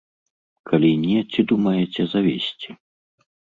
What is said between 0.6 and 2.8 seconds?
Калі не, ці думаеце завесці?